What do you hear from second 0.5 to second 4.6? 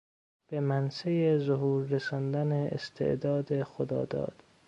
منصهی ظهور رساندن استعداد خداداد